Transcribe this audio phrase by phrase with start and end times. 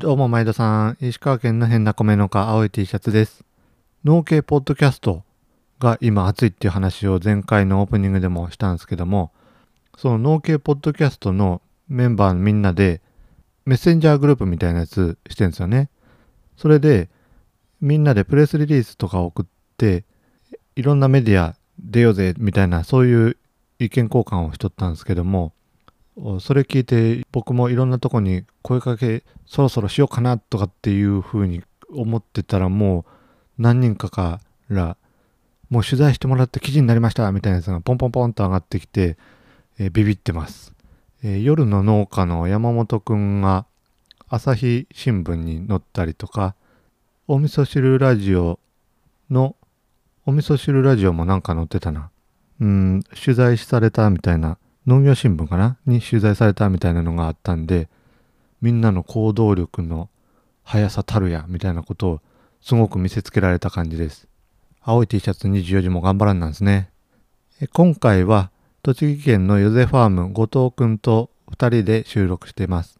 [0.00, 0.96] どうも、前田さん。
[1.00, 3.44] 石川県の変な米の家、青い T シャツです。
[4.04, 5.24] 農系ポッドキャスト
[5.80, 9.32] が今熱いっていう話を前回のオープニングでもしたんですけども、
[9.96, 13.00] その農系ポッドキャストのメンバーみんなで
[13.66, 15.90] メッセンジャーグループみたいなやつしてるんですよね。
[16.56, 17.08] それで
[17.80, 19.46] みんなでプレスリリースとか送っ
[19.78, 20.04] て
[20.76, 23.36] いろんなメディア出ようぜみたいなそういう
[23.80, 25.54] 意見交換をしとったんですけども
[26.40, 33.04] それ聞いて僕もいろんなとこに声かけそろそろしようかなとかっていうふうに思ってたらも
[33.58, 34.96] う何人かから
[35.70, 39.16] もう取材してもらって記事になりましたみたいなやつがポンポンポンと上がってきて、
[39.78, 40.72] えービビってます、
[41.22, 43.66] えー夜の農家の山本くんが
[44.28, 46.54] 朝日新聞に載ったりとか
[47.28, 48.58] お味噌汁ラジオ
[49.30, 49.54] の
[50.26, 52.10] お味噌汁ラジオもなんか載ってたな。
[52.60, 55.76] うん取材されたみたいな農業新聞かな？
[55.84, 57.90] に取材されたみたいなのがあったんで
[58.62, 60.08] みんなの行動力の
[60.64, 62.20] 速さたるやみたいなことを
[62.62, 64.28] すごく見せつけられた感じです。
[64.80, 66.88] 青い T シャツ24時も頑張らんなんですね。
[67.74, 68.50] 今回は
[68.82, 72.98] 栃木県のヨゼファーム後藤くんと2人で収録してます。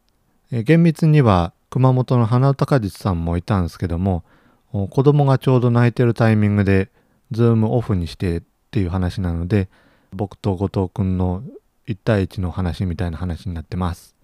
[0.50, 4.24] 厳密には熊本の花高実さんもいたんですけども
[4.72, 6.90] 子供がちょうど泣いてるタイミングで
[7.30, 9.70] ズームオフにしてっていう話なので
[10.12, 11.42] 僕と後藤くんの
[11.88, 14.14] 1対1の話みたいな話になってます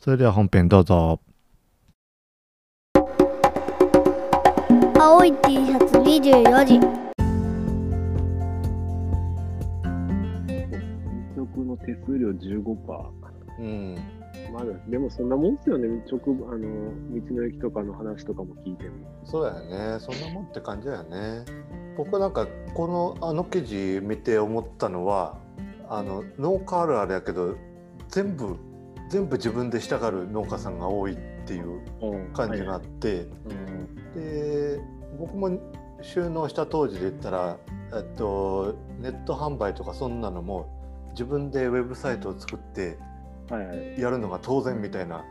[0.00, 1.20] それでは本編どうぞ
[4.98, 6.80] 青い T シャツ24時
[11.36, 13.12] 曲の手数料15%。
[13.58, 13.96] うん
[14.52, 15.88] まだ、でもそんなもんですよね。
[16.10, 16.60] 直、あの、
[17.28, 19.12] 道の駅とかの話とかも聞いても。
[19.24, 21.44] そうだよねそんなもんって感じだよね
[21.96, 25.38] 僕なんかこのあの記事見て思ったのは
[25.92, 27.54] あの農家あるあるやけど
[28.08, 28.56] 全部
[29.10, 31.82] 全部自分でしたがる農家さんが多いっていう
[32.32, 33.26] 感じがあって、
[34.14, 34.80] で
[35.18, 35.60] 僕も
[36.00, 37.58] 収納した当時で言ったら、
[37.94, 42.96] えっと、ネット販売とかそんなのも自分でウェブサイトを作って。
[43.98, 45.24] やるのが当然みたいな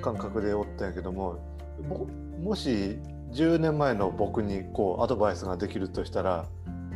[0.00, 1.38] 感覚でおったんやけども
[1.86, 2.06] も
[2.40, 2.98] もし
[3.32, 6.46] 10年前の僕にこうアドバイスができるとしたら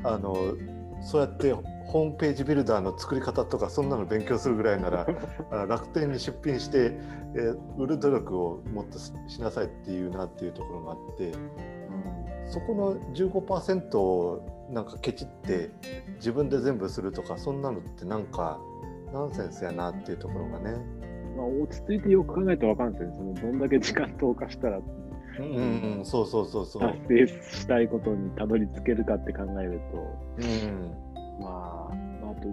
[0.04, 0.54] あの
[1.02, 1.54] そうやって
[1.90, 5.06] ホームページビルダーの作り方とかそんなの勉強するぐらいなら
[5.50, 6.92] あ楽天に出品して、
[7.34, 11.32] えー売る努力をもっとししなさいっていうなっていうところがあって
[12.46, 15.70] そこの15%をなんかケチって
[16.16, 18.58] 自分で全部するとかそんなのってなんか
[19.12, 20.76] ナンセンスやなっていうところがね。
[21.36, 23.14] まあ、落ち着いてよく考えたらわかるんですよね。
[23.16, 24.80] そのどんだけ時間投下したら
[25.38, 26.82] うんうんうん、そうそうそうそう。
[26.82, 31.09] 達成したいことにたどり着けるかって考えると、うん、
[31.40, 32.48] まあ、まあ、あと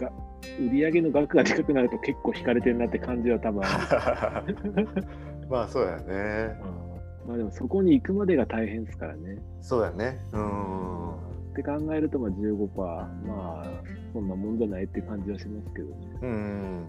[0.00, 0.12] が、
[0.58, 3.62] 売上の額がでかくなると結構引かれてるなって感じは多分。
[5.48, 6.56] まあそうやね。
[7.26, 9.38] まあでもそこに行くまでが大変ですからね。
[9.60, 10.18] そうやね。
[10.32, 11.10] うん。
[11.12, 11.16] っ
[11.56, 13.66] て考えるとまあ15%、まあ
[14.12, 15.94] そんなもんじゃないって感じはしますけどね。
[16.22, 16.88] うん。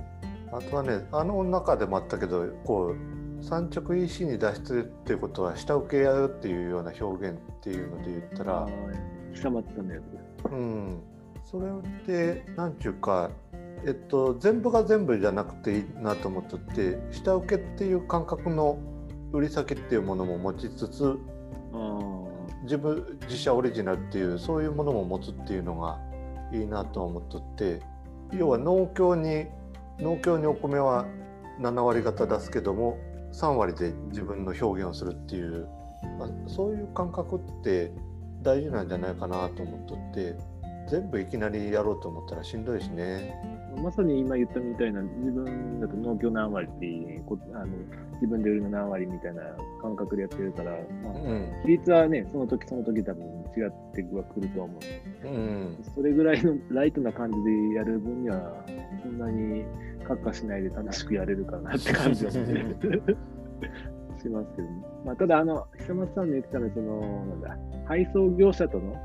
[0.51, 8.67] あとはね、あの中でもあったけど、こう産直 EC に出してるっていうことは下請けやよっていうような表現っていうので言ったら、
[9.33, 10.51] 久松さんのやつ。
[10.51, 10.99] うん。
[11.55, 13.31] それってなんていうか。
[13.87, 18.79] えっと、全部が全部じゃなくていいなと思っとって下請けっていう感覚の
[19.31, 21.15] 売り先っていうものも持ちつつ
[21.71, 22.23] あ
[22.63, 25.99] 自分自社オリジナルっていうそういうものも持つっていうのが
[26.51, 27.79] いいなと思っとって
[28.33, 29.45] 要は農協に
[29.99, 31.05] 農協にお米は
[31.59, 32.97] 7割方出すけども
[33.33, 35.67] 3割で自分の表現をするっていう、
[36.17, 37.91] まあ、そういう感覚って
[38.41, 40.35] 大事なんじゃないかなと思っとって
[40.87, 43.33] 全部いきなりやろうと思ったらしんどいしね。
[43.77, 47.67] あまさに今言ったみたいな、自分だと農協何割ってこあの
[48.15, 49.41] 自分で売るの何割みたいな
[49.81, 54.79] 感覚でやってるから、まあうん比率はね、その時その時多分違ってはくるとは思
[55.23, 55.27] う。
[55.27, 58.65] うんそれぐらいのライトな感じでやる分には、
[59.03, 59.65] そんなに
[60.07, 62.75] カッカしないで楽しくやれるかなって感じはね
[64.21, 68.95] しますけど、ね、まあ、ただ、あの、久松さんの言ってたのは、その、なんだ、配送業者との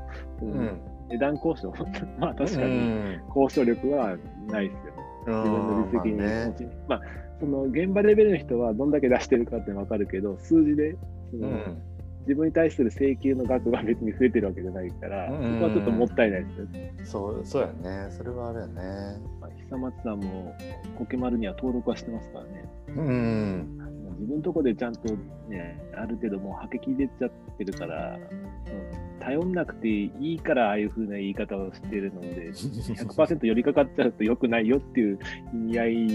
[0.41, 1.73] うん値段交渉、
[2.19, 3.21] まあ確かうにん。
[3.35, 4.17] 交渉力は
[4.49, 5.01] ないですよね。
[5.27, 6.55] 自分の実績にまあね。
[6.87, 7.01] まあ、
[7.39, 10.95] その現場レベルの人はどんだけ出してるかって分かるけど、数字で
[11.31, 11.77] その、うん。
[12.21, 15.53] 自分に対する請求の額が別に増えてるわけじゃないから、うん。
[15.53, 16.93] そこはちょっともったいないですよね。
[17.03, 18.11] そうそうやね。
[18.11, 18.73] それはあれやね。
[19.39, 20.53] まあ、久松さんも
[20.97, 22.69] コケマルには登録はしてますからね。
[22.95, 23.75] うん。
[23.77, 23.87] まあ
[24.21, 25.01] 自分のとこでちゃんと
[25.49, 35.19] ね、ある程度もう、はけき出ちゃってるから、うん頼んなくていいからああいう風な言い方をしてるので、 100%寄りかかっちゃうと良くないよっていう
[35.53, 36.05] 意味合い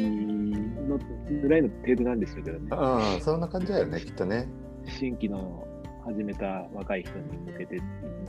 [0.89, 0.99] の
[1.43, 2.69] ぐらいの程度なんでしょうけどね。
[2.71, 4.49] うん、そんな感じだよね、きっとね。
[4.85, 5.67] 新規の
[6.05, 7.81] 始めた若い人に向けて。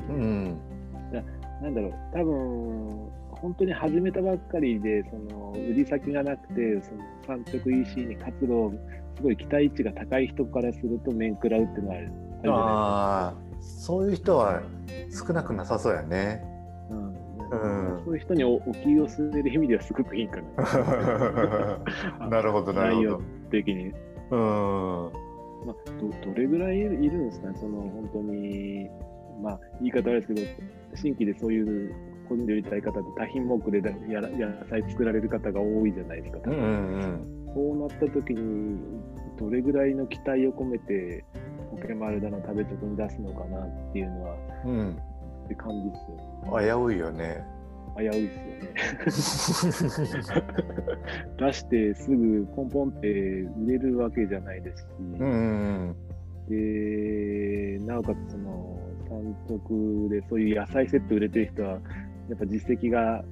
[0.10, 0.58] うん。
[1.62, 3.10] なんだろう、多分
[3.42, 8.72] 本当に始めたばっかりで、その売り先がなくて、その産直 EC に活路、
[9.16, 12.12] すごい期待値が高い人からすると面食らうっていうのはある
[12.44, 14.62] じゃないああ、そういう人は
[15.12, 16.44] 少なくなさそうやね。
[16.90, 17.56] うんう
[18.02, 22.28] んそういう人におお気を据える意味ではすごくいいかな。
[22.28, 23.22] なるほど、なるほ内容
[23.52, 23.92] 的に。
[24.30, 24.38] ど。
[24.38, 25.28] うん。
[25.66, 28.90] まあ、どどれぐらいいるんですかね、その本当に、
[29.42, 30.42] まあ、言い方悪いですけど、
[30.96, 31.94] 新規でそういう
[32.28, 36.52] 個人で売りたい方って多品目でだやら野菜作られる方が多いじゃないですか。
[36.52, 36.60] うんう
[36.98, 38.78] んそうなった時に、
[39.40, 41.26] どれぐらいの期待を込めて、
[41.82, 44.36] ポケマルだの食べチョクに出すのかなっていうのは、
[44.66, 44.72] うん。
[44.72, 45.02] うん。
[45.46, 46.88] って感じですよ。
[46.88, 47.44] 危ういよね。
[47.98, 49.64] 危ういですよ
[50.24, 50.38] ね。
[51.40, 55.26] 出してすぐポンポンって売れるわけじゃないですし、うんう
[55.92, 55.96] ん
[56.50, 61.80] で、なおかつその、産直でそういう野菜セット売れてる人は、や
[62.36, 63.24] っぱ実績が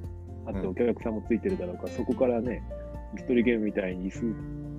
[0.45, 2.61] あってうんお客さんもついてるだろうから、そこからね、
[3.15, 4.21] 椅子取りゲームみたいに椅子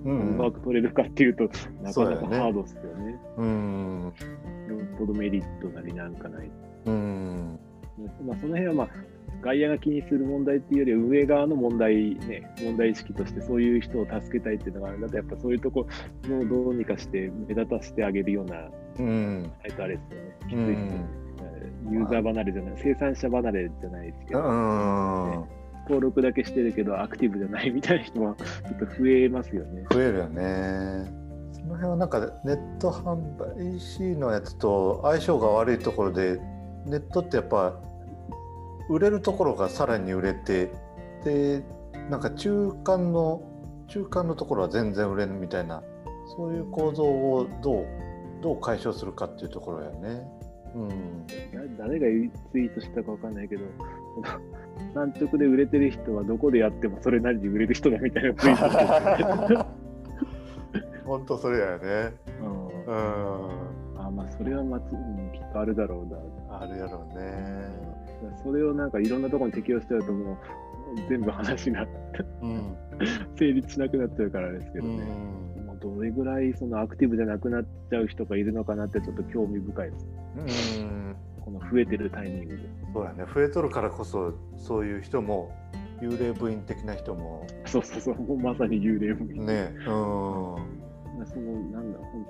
[0.07, 0.35] う。
[0.35, 1.45] んまく取れるかっていうと、
[1.83, 3.19] なかなかハードですよね。
[3.37, 4.13] うん。
[4.69, 6.51] よっぽどメリットなりなんかない。
[6.87, 7.59] うん。
[8.27, 8.89] まあ、その辺はまあ、
[9.43, 15.87] 外野が気にする問題っていうよりは、上側の問題、ね、問題意識として、そういう人を助けたいっていうのがあるんだと、やっぱそういうとこ
[16.29, 18.69] ろをどうにかして目立たせてあげるような
[18.99, 19.51] うん。
[19.63, 20.37] サイトあれですよね。
[20.49, 21.27] きつうんいですよね。
[21.91, 25.49] ユーザー離れじゃない、生産者離れじゃないですけうど、ん。
[25.89, 29.85] 登録だけしてるけど、アクティブじゃないみたいな人はちょっと増えますよね。
[29.91, 31.27] 増えるよね。
[31.53, 36.41] その辺はなんかネット販売 EC のやつと相性が悪いところで
[36.85, 37.81] ネットってやっぱ
[38.89, 40.71] 売れるところがさらに売れて
[41.25, 41.65] で
[42.11, 43.43] なんか中間の
[43.89, 45.83] 中間のところは全然売れるみたいな
[46.37, 47.87] そういう構造をどう
[48.43, 50.29] どう解消するかっていうところやね。
[50.77, 51.27] うん、
[51.77, 52.07] だ誰が
[52.53, 53.63] ツイートしたかわかんないけど、
[54.95, 59.67] 産直で売れてる人はどこでやってもそれなりに売れる人だみたいなツイート
[61.07, 62.13] 本当それやね。
[62.43, 66.61] うんうん、あまあ、それはまつ、うん、きっとあるだろうな。
[66.61, 67.97] あるやろうね。
[68.43, 70.37] それをなんかいろんなところに適用しちゃうともう
[71.09, 71.87] 全部話が
[72.43, 72.77] うん、
[73.39, 74.95] 成立しなくなっちゃうからですけうどね。
[74.95, 75.01] う
[75.95, 80.07] どれぐらいそのアクティブじゃなくなっちゃう人がいるのかなってちょっと興味深いです。
[80.37, 82.63] うんこの増えてるタイミングで。
[82.93, 85.53] そうやね増えとるからこそそういう人も
[86.01, 89.47] 幽霊部員的な人もそうそうそう、もうまさに幽霊部員。
[89.47, 90.77] ねうん
[91.25, 92.27] そのなんだ、本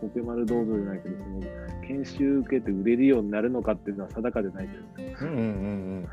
[0.00, 1.40] 当、ポケマル道場じゃないけど、その
[1.86, 5.30] 研修受けて売れるようになるのかっていうのは定かでないじゃないですか。
[5.30, 6.08] うんうん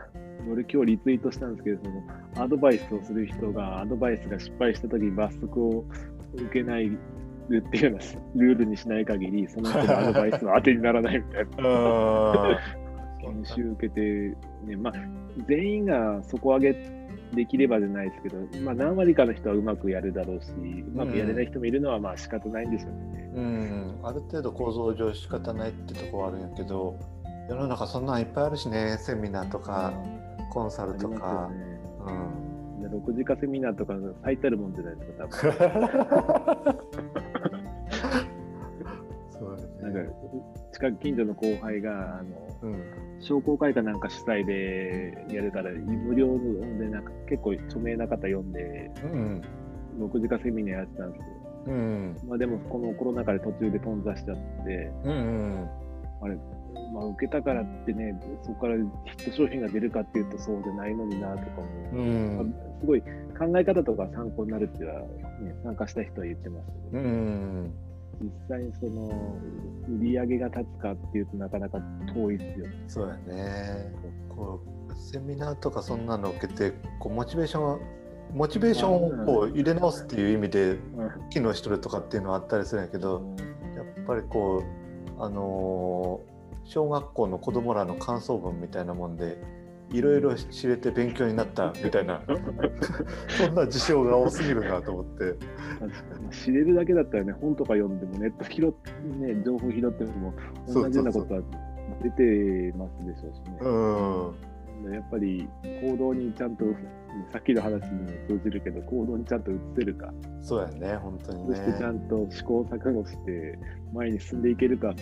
[0.52, 5.86] 俺今日リツイートしたんですけど、そのアドバイスをする人がアドバイスが失敗した時に罰則を
[6.36, 6.90] 受けないっ
[7.72, 8.00] ていうような
[8.36, 12.50] ルールにしない限り、その人のアドバイスは当てにならないみたいな。
[12.80, 12.88] うん
[13.20, 14.02] 研修受けて、
[14.66, 14.94] ね、まあ、
[15.48, 16.74] 全員が底上げ
[17.34, 23.32] できればじゃないですけど、まあ、何割かの人はうまくやるだろうし、うまくやれない人もいるのはまあ仕方ないんでしょうね。
[23.36, 26.98] うんある程度構造上仕方ないってとこはあるんやけど
[27.50, 29.94] 世の中そんなんいっぱいあるしねセミナーとか
[30.52, 31.56] コンサルとかね。
[32.06, 32.47] うん
[32.88, 35.38] で6時化セミナーとか最たるもんじゃないですか、多分。
[39.30, 39.50] そう
[39.82, 40.12] なんだねか
[40.74, 42.84] 近く近所の後輩があのうん。
[43.20, 46.38] 商工会かなんか主催でやるから無料
[46.80, 49.42] でなんか結構著名な方呼んでうん。
[50.00, 51.28] 6時化セミナーやってたんですよ。
[51.68, 52.18] うん。
[52.28, 55.14] まあでもこのコロナ禍で途中で頓挫しちゃって、うんう
[55.64, 55.70] ん
[56.94, 62.38] まあ、受けたからってね、そこからヒット商品が出るかっていうとそうじゃないのになとかも、うん。
[62.38, 63.08] まあすごい考
[63.58, 65.08] え方とか参考になるっていうのは、ね、
[65.64, 67.74] 参加した人は言ってますけうど、ん。
[68.22, 69.36] 実際にその
[70.00, 71.80] 売り上げが立つかっていうとなかなか
[72.14, 72.66] 遠いですよ。
[72.88, 73.92] そうやね。
[74.30, 77.80] こうセミナーとかそんなの受けてこうモチベーション
[78.34, 80.78] モチベーションをこう入れ直すっていう意味で
[81.30, 83.24] 機能しとるとかっていうのはあったりするんやけど
[83.76, 84.64] やっぱりこ
[85.18, 86.37] うあのー
[86.68, 89.38] 小学校の子供らの感想文みたいなもんで
[89.92, 92.22] いろいろ知れて勉強になったみたいな
[93.38, 95.36] そんな事象が多すぎるなと思って。
[96.32, 100.34] 知れるだけだったらね、本とか読んでも、ネット拾って、ね、情報拾っても、
[100.68, 101.42] 同じようなことは
[102.02, 103.58] 出てますでしょうしね。
[103.62, 104.94] うん。
[104.94, 105.48] やっぱり
[105.82, 106.66] 行動にちゃんと、
[107.32, 111.56] さっきの話にも通じるけど、行動にちゃんと移せるか、そうやね本当にね。
[111.56, 113.58] そしてちゃんと試行錯誤して
[113.94, 114.94] 前に進んでいけるか、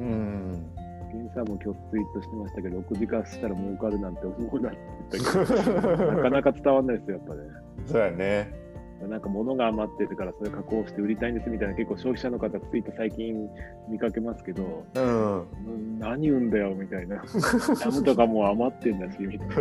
[0.00, 0.66] うん
[1.12, 4.78] 源さんも今日ツイートしてましたけど、6時間したら儲かるなんて思うなって
[5.12, 7.40] 言ったけど、 なかなか伝わんないですよ、やっぱね。
[7.86, 8.66] そうやね。
[9.02, 13.46] なんか物が余ってるからそれ加工して売りたいんですみたいな結構消費者の方ツイート最近
[13.90, 15.40] 見かけますけど、うん。
[15.40, 17.22] うん何売んだよみたいな。
[17.26, 19.54] ジャムとかもう余ってんだしみたいな。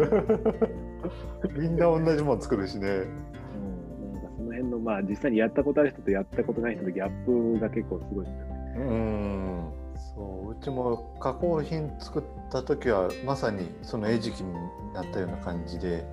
[1.58, 2.88] みんな同じもん作るしね。
[2.88, 8.56] うん、なんかその辺のまあ実際にやったことある人とやったことない人のギャップが結構すごいですよね。
[8.78, 9.85] うん。
[10.16, 14.54] そう、うちも加工品作った時はまさにその餌食に
[14.94, 16.06] なったような感じで、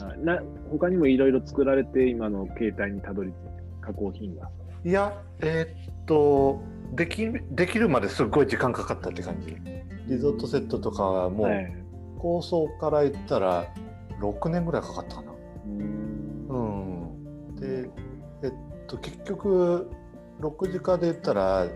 [0.00, 4.48] あな他にもいろいろ作られて今の携帯にたどり着いて加工品が。
[4.84, 6.60] いや、えーっと、
[6.94, 9.56] できできるまですごい時間かかったって感じ。
[10.06, 11.72] リゾットセットとかはもうはい、
[12.18, 13.66] 構想から言ったら
[14.20, 15.32] 6年ぐらいかかったかな。
[15.66, 16.10] うん
[16.50, 17.56] うん。
[17.56, 17.88] で、
[18.42, 18.52] えっ
[18.86, 19.90] と、結局、
[20.40, 21.66] 6時間で言ったら、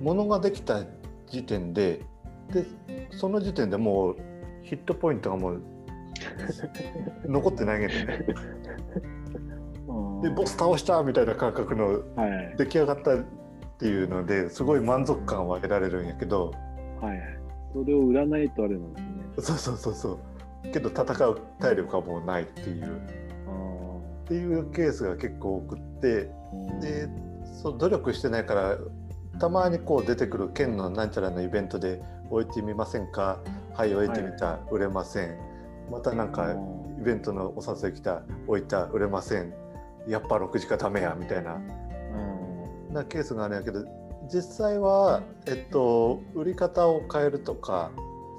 [0.00, 0.84] ものができた
[1.26, 2.00] 時点で、
[2.52, 2.64] で、
[3.10, 4.16] その時点でもう
[4.62, 5.62] ヒットポイントがもう
[7.26, 8.26] 残ってないけどね。
[10.22, 13.18] で、ボス倒したみたいな感覚のはい出来上がったっ
[13.78, 16.52] ていうのですごい満足感は得られるんやけど
[17.00, 17.20] はい。
[17.72, 19.14] それを売らないとあれなんですね。
[19.38, 20.10] そうそうそうそ
[20.64, 23.00] うけど戦う体力がもうないっていう
[24.24, 26.30] っていうケースが結構多くって
[26.80, 27.08] で
[27.62, 28.78] そう努力してないから
[29.38, 33.40] たまにこう出てくる県のなんちゃらのイベントで置いてみませんか？
[33.74, 35.38] はい置いてみた、売れません。
[35.90, 36.52] またなんか
[36.98, 39.52] イベントのお誘い来た置いた売れません。
[40.06, 41.60] やっぱ6時間ダメやみたいな。
[42.92, 43.84] なケースがあるんやけど
[44.32, 47.90] 実際は、えっと、売り方を変えるとか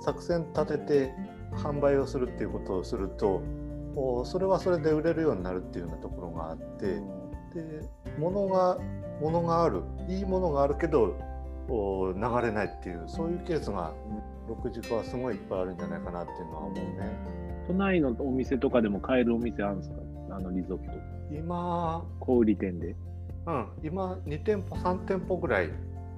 [0.01, 1.13] 作戦立てて
[1.51, 3.41] 販売をするっていうことをすると
[3.97, 7.01] おそれはそれで売れるようになるっていうようなところがあってで
[8.17, 8.77] 物が
[9.22, 11.15] 物があるいいものがあるけど
[11.67, 13.93] お流れないっていうそういうケースが
[14.48, 16.84] 6時間はすごいいっぱいあるんじゃないかなっていうのは思うね。
[17.67, 19.95] 都内のお店とかでも買えるお店あるんですか？
[20.36, 20.91] あのリゾット。
[21.31, 22.95] 今小売店で。
[23.48, 25.69] うん、今2店舗3店舗ぐらい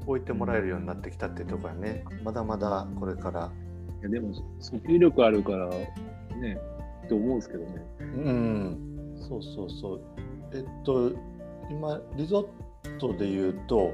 [0.06, 3.52] 置いてもらえるようになってきたっていうところやねまだまだこれから
[4.00, 6.60] いやでも、訴求力あるから、ね、
[7.06, 7.86] って思うんですけどね。
[8.00, 10.02] うんそうそうそう
[10.54, 11.12] えっと
[11.70, 12.46] 今リゾッ
[13.00, 13.94] トで言うと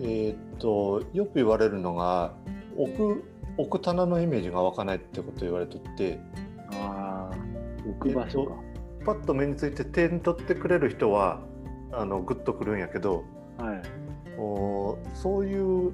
[0.00, 2.32] えっとよく言われるのが
[2.76, 3.24] 置く
[3.56, 6.20] 置く棚のイメージが湧かないってこと言われとって
[6.72, 7.36] ああ、
[7.88, 8.54] 置く場所か。
[9.04, 11.40] パッと目について手に取ってくれる人は
[11.92, 13.24] あのグッとくるんやけど
[13.58, 13.82] はい。
[14.38, 15.92] おそういう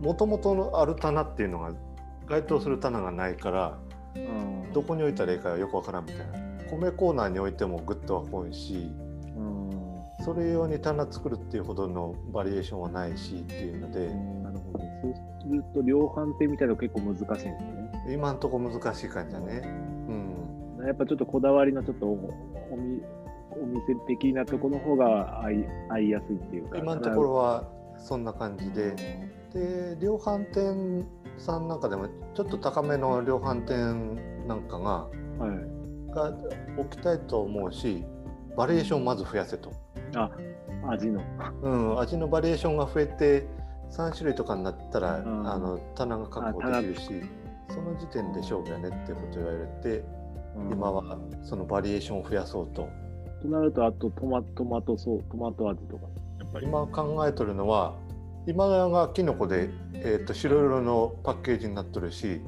[0.00, 1.72] もともとのある棚っていうのが
[2.26, 3.78] 該当する棚がないから
[4.16, 6.38] うんどこに置いたらいいかよくわからんみたいな
[6.70, 9.01] 米コーナーに置いてもグッとは来んしうん
[10.24, 14.08] それ用に棚作るっていうほどのバリエーションはないしっていうので
[14.42, 14.78] なるほど。
[14.78, 18.14] そうすると、量販店みたいなの結構難しいんですね。
[18.14, 19.62] 今んとこ難しい感じだね
[20.08, 22.12] うんやっぱちょっとこだわりのちょっとお
[22.72, 23.00] おみ
[23.50, 26.78] お店的なところの方が合い合いやすいっていうか。
[26.78, 28.94] 今のところはそんな感じで
[29.52, 31.06] で量販店
[31.38, 35.82] さんなんかでもちょっと高めの量販店なんかがはい。
[36.14, 36.32] が
[36.78, 38.04] 置きたいと思うし
[38.56, 39.72] バリエーションをまず増やせと、
[40.14, 40.30] あ、
[40.88, 41.22] 味の。
[41.62, 43.46] うん、味のバリエーションが増えて
[43.90, 47.10] 3種類とかになったら、うんあの棚が確保できるし
[47.68, 50.04] その時点で勝負やねってことを言われて
[50.70, 52.88] 今はそのバリエーションを増やそうと
[53.42, 56.04] となると、あとトマトマトソートマト味とか。
[56.38, 56.66] やっぱり。
[56.66, 57.94] 今考えとるのは
[58.46, 62.40] 今がキノコで、えー、と白色のパッケージになっとるし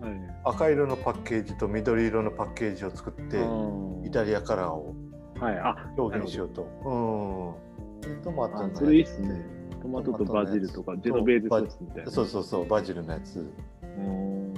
[0.00, 0.12] はい。
[0.44, 4.94] 赤色のパッケージと緑色のパッケージを作ってうんイタリアカラーを
[5.42, 5.58] はい。
[5.58, 6.62] あ、表現しようと。
[6.84, 9.44] うん、でトマトのあそれいいっすね。
[9.80, 12.10] トマトとバジルとか、ジェノベーゼソースみたいな。
[12.10, 13.44] そうそうそうバジルのやつ
[13.82, 14.54] うん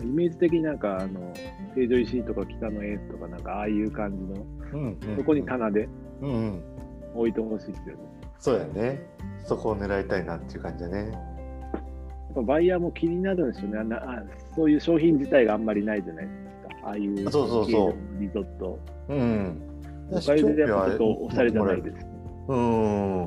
[0.00, 1.32] イメージ的になんか、あの、
[1.74, 5.88] 成城石井とか北のエースとか、なんか、ああいう感じの、うんうんそこに棚で
[6.22, 6.62] うんうん
[7.14, 8.02] 置いてほしいですよね。
[8.38, 9.02] そうやね
[9.44, 14.22] そこを狙いたいなっていう感じだねやっぱバイヤーも気になるんですよねあ。
[14.54, 16.88] そういう商品自体があんまりないじゃないですか。
[16.88, 18.78] ああいうそうそうそうリゾット。
[19.08, 19.67] うん
[20.10, 21.96] おかゆでやっぱちょっとおしゃれじゃないです。
[21.96, 22.06] ね。
[22.48, 23.22] うん。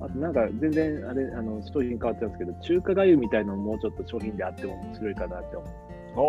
[0.00, 5.68] あとなんか全然あれあの商品変わっちゃうんですけど、中華がゆみたいなのももうちょっと商品であっても面白いかなって思う。
[6.16, 6.22] お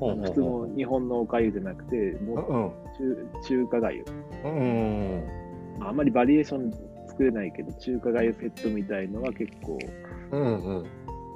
[0.00, 2.70] お普通の日本のおかゆじゃなくて、もううん
[3.42, 4.04] 中中華がゆ。
[4.44, 5.24] うん
[5.78, 6.72] まああんまりバリエーション
[7.08, 9.78] 作れないけど、中華がゆセットみたいのは結構、
[10.30, 10.86] うんうん。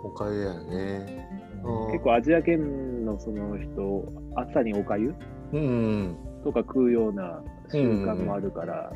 [0.05, 1.29] おかゆやね。
[1.65, 1.93] うん。
[1.93, 4.05] 結構アジア圏のその人、
[4.37, 5.15] 朝におかゆ
[5.53, 8.93] うんとか食うような習慣もあるから、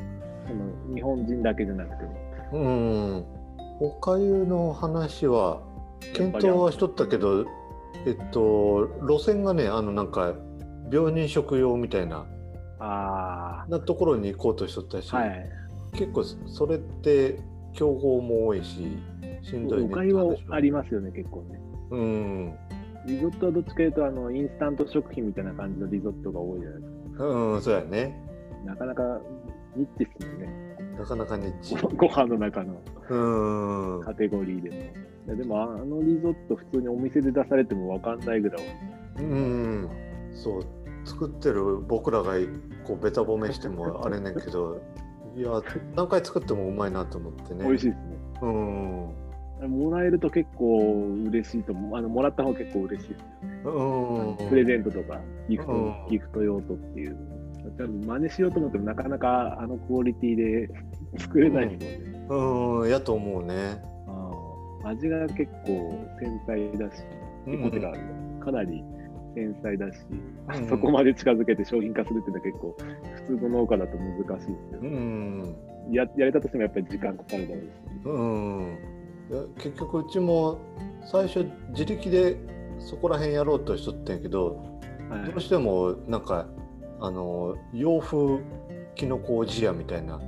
[0.47, 2.27] その日本人だけじゃなくても。
[2.53, 3.25] うん
[3.79, 5.61] おかゆの話は
[6.13, 7.45] 検討はしとったけど
[8.05, 10.33] えっと路線がねあのなんか
[10.91, 12.25] 病人食用みたいな
[12.79, 15.17] あなところに行こうとしとったし、あ。
[15.17, 15.49] はい。
[15.93, 17.39] 結構それって
[17.73, 18.97] 競合も多いし
[19.41, 21.59] しんどいね誤解はありまますよね、結構ね。
[21.91, 22.53] うん
[23.07, 28.19] リゾットはどっちかというと、あの、インスタント食品みたいな感じのリゾットが多いじゃないですうんそうやね
[28.65, 28.71] か。
[28.71, 29.21] なかなか
[29.75, 30.77] ニッチっすもんね。
[30.97, 34.75] なかなかニッチご飯の中のうんカテゴリーでも。
[34.75, 38.63] いやでも、あのリゾット普通にお店で出されてもわかんないぐらい。
[39.19, 39.89] うん
[40.33, 40.61] そう
[41.05, 42.33] 作ってる僕らが
[42.85, 44.81] こうベタ褒めしてもあれねんけど
[45.35, 45.61] いや
[45.95, 48.17] 何回作ってもうまいなと思ってね美味しいですね。
[48.41, 49.26] うん
[49.65, 51.97] もらえると結構嬉しいと思う。
[51.97, 53.61] あの、もらった方が結構嬉しいですよね。
[53.65, 57.17] うんプレゼントとか、ギフト、うんギフト用途っていう。
[57.77, 60.69] 多分真似しようと思ってもなかなかあのクオリティで
[61.17, 62.27] 作れないですもんね。
[62.29, 63.81] うんやと思うね
[64.83, 67.03] 味が結構繊細だし、
[67.45, 67.93] うん結構てか
[68.45, 68.83] かなり
[69.35, 72.77] 繊細だし、うんそこまで近づけて商品化するっていうのは結構
[73.15, 75.55] 普通の農家だと難しいですよ、うん
[75.91, 76.05] や。
[76.15, 77.69] やれたとしてもやっぱり時間かかるだろうし。
[78.05, 78.96] うん
[79.57, 80.59] 結局うちも
[81.11, 82.37] 最初自力で
[82.79, 84.77] そこら辺やろうとしとったんやけど
[85.09, 85.31] はい。
[85.31, 86.47] どうしてもなんか
[86.99, 88.39] あの洋風
[88.95, 90.19] きのこおじやみたいな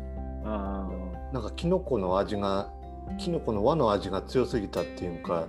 [0.46, 0.88] あ
[1.34, 2.72] なんかきのこの味が
[3.18, 5.48] きのこの和の味が強すぎたっていうか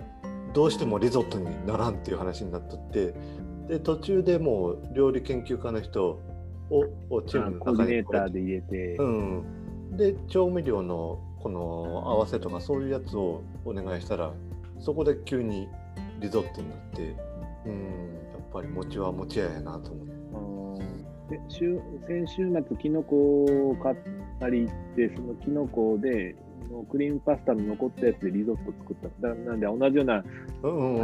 [0.55, 3.15] どうしてもリゾットにならんっていう話になっとって
[3.69, 6.21] で途中でもう料理研究家の人
[6.71, 11.61] ををチームのーコーディネ中にーターで入れて、うん、で調味料のこの
[12.07, 14.33] 合わせとかそういうやつをお願いしたら
[14.79, 15.69] そこで急に
[16.21, 17.17] リゾットになって
[17.67, 20.11] うんやっぱり餅は餅屋やなと思って。
[21.31, 23.97] で週先週末、キノコを買っ
[24.41, 26.35] たり行って、そのキノコで、
[26.71, 29.29] のクリームパスタの残ったやつでリゾット作った。
[29.29, 30.25] だなんで同じような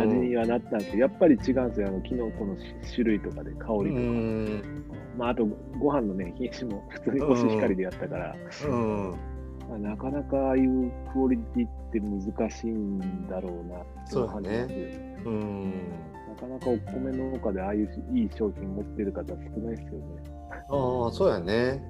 [0.01, 2.57] 味にはなったんですけど、やっぱり違うんですよ、あのキノコの
[2.93, 3.73] 種類とかで、香りとか。
[3.73, 4.85] うん
[5.17, 5.47] まあ、あと、
[5.79, 8.37] ご飯のね、品種も普通にコシヒカリでやったから、
[8.69, 9.15] うん
[9.69, 15.17] まあ、なかなかああいうクオリティって難しいんだろうなってそうだ感じますね。
[15.25, 15.73] うん
[16.29, 20.37] なかなかお米農家でああいういい商品持ってる方少ないですよね。
[20.69, 21.83] ああそうやね。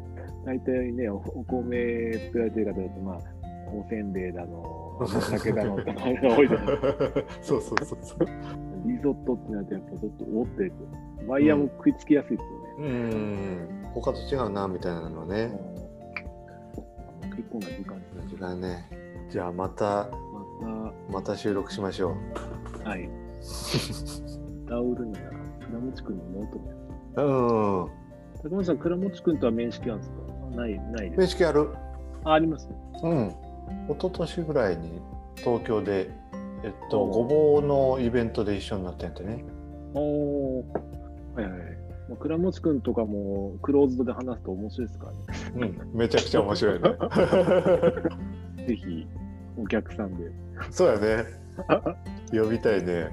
[0.44, 3.18] 大体ね、おお米作られてる方だと、まあ、
[3.72, 4.60] おせんべいだの、
[5.00, 7.22] お酒だのってあれが多いじゃないですか。
[7.42, 8.18] そうそうそうそう。
[8.86, 10.72] リゾットってなると、やっぱちょっとおって、
[11.26, 12.90] ワイヤーも食いつきやすいですよね。
[12.90, 15.50] うん他と違うなみたいなのね。
[15.80, 15.85] うん
[17.58, 18.88] 結構な時間時間ね。
[19.30, 20.08] じゃあまた
[20.60, 22.16] ままた収録しましょ
[22.84, 23.08] た、はい。
[24.68, 25.30] ダウルなら、
[25.66, 26.64] 倉持君のノートね。
[27.16, 27.22] う。
[27.22, 28.50] うん。
[28.50, 30.56] 高松さん、倉持君とは面識あるんですか？
[30.56, 31.18] ない、ないです。
[31.18, 31.68] 面識ある。
[32.24, 32.68] あ、あります。
[33.02, 33.28] うん。
[33.28, 33.34] 一
[34.00, 35.00] 昨年ぐらいに
[35.36, 36.08] 東京で
[36.64, 39.44] えっとおごぼうのイベントで一緒になってんてね。
[39.94, 40.64] おー。
[41.34, 41.60] はいはいはい。
[41.60, 41.75] まあ、
[42.14, 45.12] 倉持君とかもクローズドで話すと面白いですから
[45.66, 45.74] ね。
[45.92, 45.98] うん。
[45.98, 46.90] めちゃくちゃ面白いね。
[48.68, 49.06] ぜひ、
[49.58, 50.30] お客さんで。
[50.70, 51.24] そうやね。
[52.32, 53.10] 呼びたいね。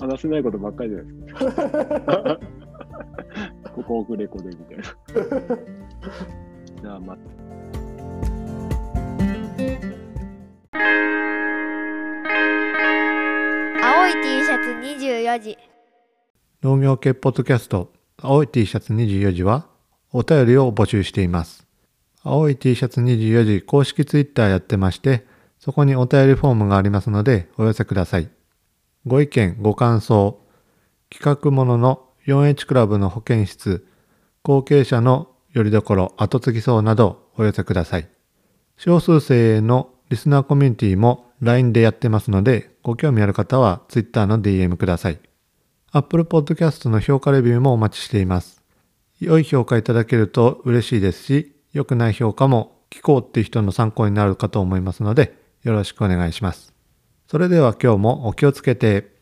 [0.00, 2.38] 話せないことばっかりじゃないですか。
[3.74, 4.84] ここオフレコでみたいな。
[6.82, 7.16] じゃあ、ま
[13.82, 14.70] 青い T シャツ
[15.04, 15.58] 24時
[16.60, 19.68] 農業系ポッドキャスト青い T シャツ24時は
[20.10, 21.68] お便りを募集しています。
[22.24, 25.24] 青い T シャツ24時公式ツイッターやってまして、
[25.60, 28.28] そこにお便りフォームがありますのでお寄せください。
[29.06, 30.40] ご意見、ご感想、
[31.10, 33.86] 企画ものの 4H クラブの保健室、
[34.42, 38.08] 後継者のよりどころ後継ぎそうなどお寄せください。
[38.76, 45.20] 少数生のリスナーコミュニティも LINE でやってますので、ご興味ある方は Twitter の DM ください。
[45.90, 48.62] Apple Podcast の評価レビューもお待ちしています。
[49.20, 56.74] 良い評価いただけると嬉しいですし、良くない評価も聞こうっていう人の参考になるかと思いますので、よろしくお願いします。
[57.26, 59.17] それでは今日もお気をつけて。